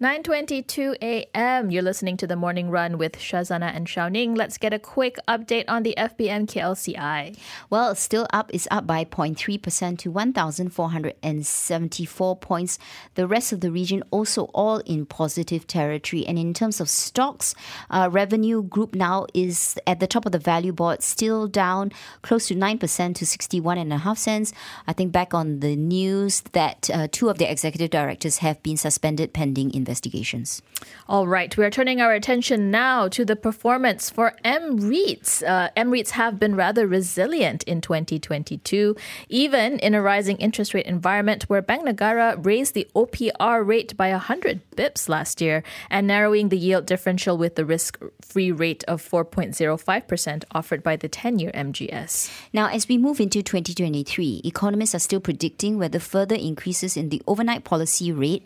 [0.00, 1.72] 9:22 a.m.
[1.72, 4.36] You're listening to the Morning Run with Shazana and Shou Ning.
[4.36, 7.36] Let's get a quick update on the FBM KLCI.
[7.68, 12.78] Well, still up is up by 0.3% to 1,474 points.
[13.16, 16.24] The rest of the region also all in positive territory.
[16.28, 17.56] And in terms of stocks,
[17.90, 21.90] uh, revenue group now is at the top of the value board, still down
[22.22, 24.52] close to 9% to 61 and a half cents.
[24.86, 28.76] I think back on the news that uh, two of the executive directors have been
[28.76, 30.60] suspended pending in investigations.
[31.08, 35.42] All right, we are turning our attention now to the performance for M REITs.
[35.42, 38.94] Uh, M REITs have been rather resilient in 2022,
[39.30, 44.10] even in a rising interest rate environment where Bank Negara raised the OPR rate by
[44.10, 49.02] 100 bips last year and narrowing the yield differential with the risk free rate of
[49.02, 52.30] 4.05% offered by the 10 year MGS.
[52.52, 57.22] Now, as we move into 2023, economists are still predicting whether further increases in the
[57.26, 58.44] overnight policy rate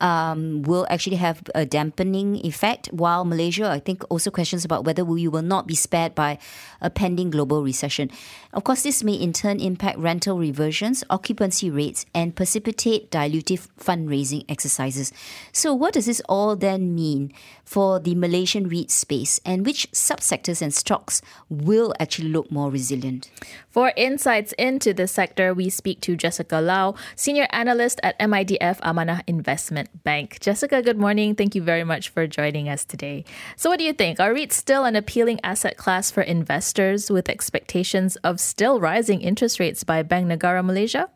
[0.00, 5.04] um, will actually have a dampening effect, while Malaysia, I think, also questions about whether
[5.04, 6.38] we will not be spared by
[6.80, 8.10] a pending global recession.
[8.52, 14.44] Of course, this may in turn impact rental reversions, occupancy rates, and precipitate dilutive fundraising
[14.48, 15.12] exercises.
[15.52, 17.32] So, what does this all then mean
[17.64, 23.30] for the Malaysian REIT space, and which subsectors and stocks will actually look more resilient?
[23.70, 29.22] For insights into this sector, we speak to Jessica Lau, Senior Analyst at MIDF Amanah
[29.26, 29.85] Investment.
[30.04, 30.38] Bank.
[30.40, 31.34] Jessica, good morning.
[31.34, 33.24] Thank you very much for joining us today.
[33.56, 34.20] So, what do you think?
[34.20, 39.60] Are REITs still an appealing asset class for investors with expectations of still rising interest
[39.60, 41.10] rates by Bank Negara Malaysia?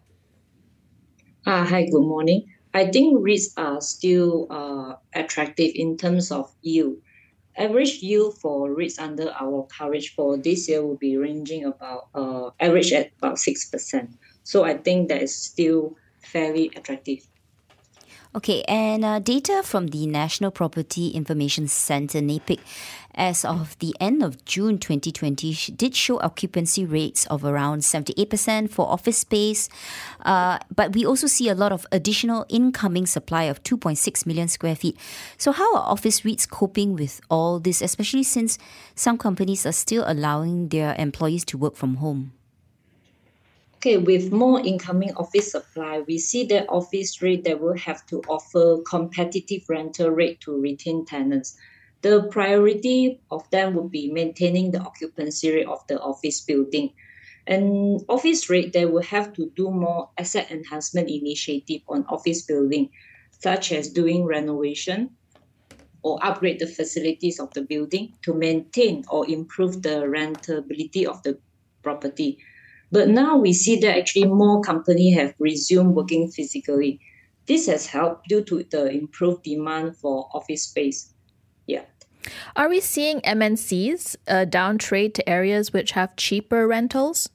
[1.46, 2.46] Uh, hi, good morning.
[2.72, 6.96] I think REITs are still uh, attractive in terms of yield.
[7.56, 12.50] Average yield for REITs under our coverage for this year will be ranging about uh,
[12.60, 14.14] average at about 6%.
[14.44, 17.26] So I think that is still fairly attractive.
[18.32, 22.60] Okay, and uh, data from the National Property Information Centre, NAPIC,
[23.12, 28.86] as of the end of June 2020, did show occupancy rates of around 78% for
[28.86, 29.68] office space.
[30.24, 34.76] Uh, but we also see a lot of additional incoming supply of 2.6 million square
[34.76, 34.96] feet.
[35.36, 38.58] So, how are office REITs coping with all this, especially since
[38.94, 42.30] some companies are still allowing their employees to work from home?
[43.80, 48.20] Okay, with more incoming office supply, we see that office rate that will have to
[48.28, 51.56] offer competitive rental rate to retain tenants.
[52.02, 56.92] The priority of them would be maintaining the occupancy rate of the office building.
[57.46, 62.90] And office rate, they will have to do more asset enhancement initiative on office building,
[63.30, 65.08] such as doing renovation
[66.02, 71.38] or upgrade the facilities of the building to maintain or improve the rentability of the
[71.82, 72.36] property.
[72.92, 77.00] But now we see that actually more companies have resumed working physically.
[77.46, 81.12] This has helped due to the improved demand for office space.
[81.66, 81.84] Yeah.
[82.56, 87.30] Are we seeing MNCs uh, down trade to areas which have cheaper rentals?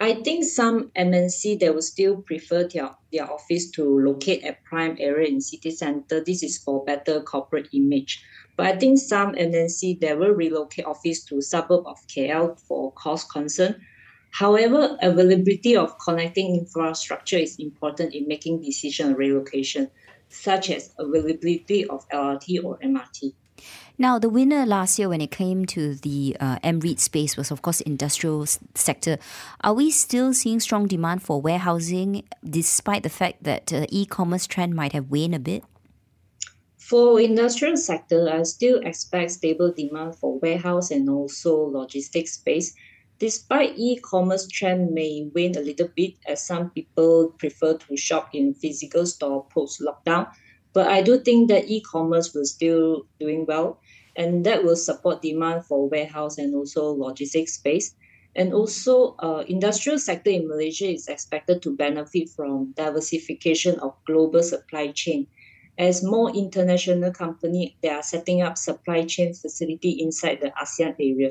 [0.00, 4.96] I think some MNC they will still prefer their, their office to locate at prime
[5.00, 6.22] area in city center.
[6.22, 8.24] This is for better corporate image.
[8.56, 13.30] But I think some MNC they will relocate office to suburb of KL for cost
[13.30, 13.80] concern
[14.30, 19.90] However, availability of connecting infrastructure is important in making decision on relocation,
[20.28, 23.32] such as availability of LRT or MRT.
[24.00, 27.62] Now, the winner last year when it came to the uh, MREIT space was, of
[27.62, 29.18] course, industrial sector.
[29.62, 34.76] Are we still seeing strong demand for warehousing despite the fact that uh, e-commerce trend
[34.76, 35.64] might have waned a bit?
[36.76, 42.74] For industrial sector, I still expect stable demand for warehouse and also logistics space
[43.18, 48.54] Despite e-commerce trend may wane a little bit as some people prefer to shop in
[48.54, 50.30] physical store post lockdown,
[50.72, 53.80] but I do think that e-commerce will still doing well
[54.14, 57.94] and that will support demand for warehouse and also logistics space.
[58.36, 64.44] And also, uh, industrial sector in Malaysia is expected to benefit from diversification of global
[64.44, 65.26] supply chain.
[65.76, 71.30] As more international companies, they are setting up supply chain facility inside the ASEAN area.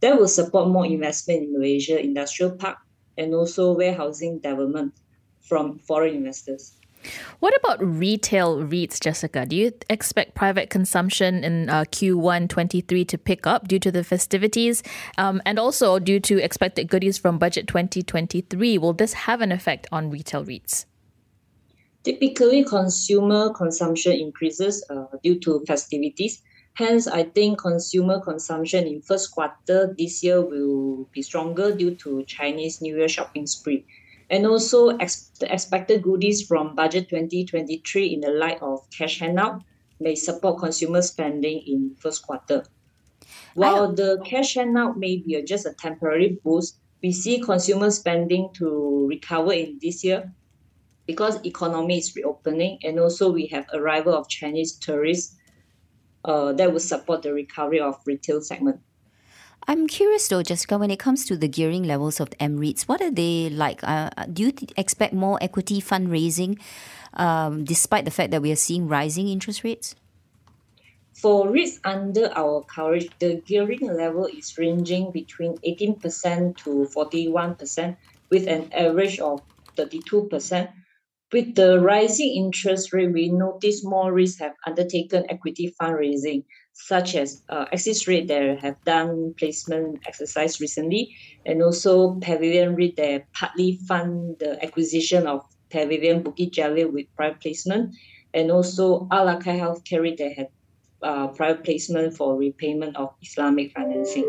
[0.00, 2.78] That will support more investment in Malaysia industrial park
[3.18, 4.94] and also warehousing development
[5.40, 6.72] from foreign investors.
[7.38, 9.46] What about retail REITs, Jessica?
[9.46, 14.04] Do you expect private consumption in uh, Q1 23 to pick up due to the
[14.04, 14.82] festivities
[15.16, 18.76] um, and also due to expected goodies from Budget 2023?
[18.76, 20.84] Will this have an effect on retail REITs?
[22.04, 26.42] Typically, consumer consumption increases uh, due to festivities
[26.74, 32.24] Hence, I think consumer consumption in first quarter this year will be stronger due to
[32.24, 33.84] Chinese New Year shopping spree.
[34.30, 39.62] And also ex- the expected goodies from budget 2023 in the light of cash handout
[39.98, 42.64] may support consumer spending in first quarter.
[43.54, 49.06] While the cash handout may be just a temporary boost, we see consumer spending to
[49.08, 50.32] recover in this year
[51.06, 55.36] because economy is reopening and also we have arrival of Chinese tourists
[56.24, 58.80] uh, that will support the recovery of retail segment.
[59.68, 63.00] I'm curious though, Jessica, when it comes to the gearing levels of the MREITs, what
[63.00, 63.80] are they like?
[63.84, 66.58] Uh, do you th- expect more equity fundraising
[67.14, 69.94] um, despite the fact that we are seeing rising interest rates?
[71.12, 77.96] For REITs under our coverage, the gearing level is ranging between 18% to 41%,
[78.30, 79.42] with an average of
[79.76, 80.72] 32%.
[81.32, 86.42] With the rising interest rate, we notice more risks have undertaken equity fundraising,
[86.72, 91.14] such as uh, Axis REIT that have done placement exercise recently,
[91.46, 97.40] and also Pavilion REIT that partly fund the acquisition of Pavilion Bukit Jalil with private
[97.40, 97.94] placement,
[98.34, 100.48] and also Al-Aqar Healthcare REIT that had
[101.02, 104.26] uh, private placement for repayment of Islamic financing.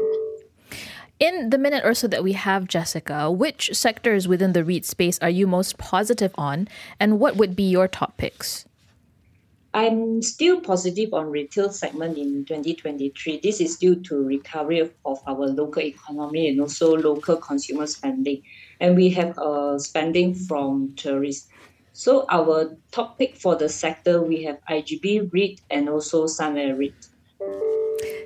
[1.21, 5.19] In the minute or so that we have, Jessica, which sectors within the REIT space
[5.19, 6.67] are you most positive on,
[6.99, 8.65] and what would be your top picks?
[9.75, 13.39] I'm still positive on retail segment in 2023.
[13.39, 18.41] This is due to recovery of, our local economy and also local consumer spending.
[18.79, 21.49] And we have uh, spending from tourists.
[21.93, 27.10] So our top pick for the sector, we have IGB REIT and also Sunway REIT.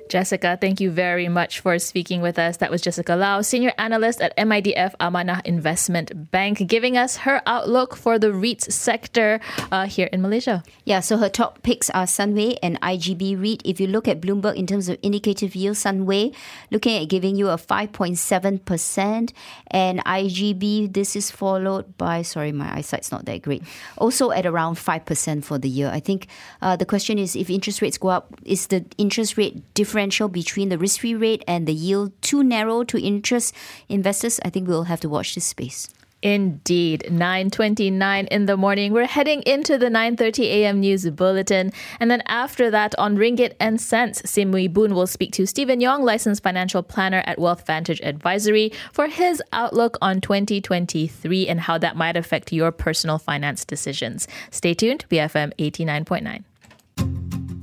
[0.08, 2.58] Jessica, thank you very much for speaking with us.
[2.58, 7.96] That was Jessica Lau, Senior Analyst at MIDF Amanah Investment Bank, giving us her outlook
[7.96, 9.40] for the REITs sector
[9.72, 10.62] uh, here in Malaysia.
[10.84, 13.62] Yeah, so her top picks are Sunway and IGB REIT.
[13.64, 16.34] If you look at Bloomberg in terms of indicative yield, Sunway
[16.70, 19.32] looking at giving you a 5.7%,
[19.72, 23.64] and IGB, this is followed by, sorry, my eyesight's not that great,
[23.98, 25.90] also at around 5% for the year.
[25.90, 26.28] I think
[26.62, 29.95] uh, the question is if interest rates go up, is the interest rate different?
[29.96, 33.54] Differential between the risk-free rate and the yield too narrow to interest
[33.88, 35.88] investors, I think we'll have to watch this space.
[36.22, 38.92] Indeed, 9:29 in the morning.
[38.92, 40.80] We're heading into the 9:30 a.m.
[40.80, 45.32] news bulletin, and then after that, on Ringgit and Cents, Sim Wee Boon will speak
[45.32, 51.48] to Stephen Yong, licensed financial planner at Wealth Vantage Advisory, for his outlook on 2023
[51.48, 54.28] and how that might affect your personal finance decisions.
[54.50, 56.44] Stay tuned, BFM 89.9.